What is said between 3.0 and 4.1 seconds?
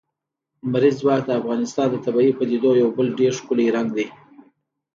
ډېر ښکلی رنګ دی.